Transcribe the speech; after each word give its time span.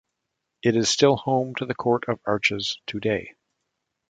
It 0.63 0.75
is 0.75 0.89
still 0.89 1.15
home 1.15 1.53
to 1.57 1.67
the 1.67 1.75
Court 1.75 2.05
of 2.07 2.19
Arches 2.25 2.79
today. 2.87 3.35